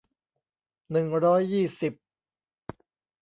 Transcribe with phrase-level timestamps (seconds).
[0.91, 1.93] หนึ่งร้อยยี่สิบ